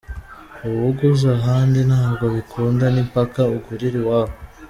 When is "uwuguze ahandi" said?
0.67-1.79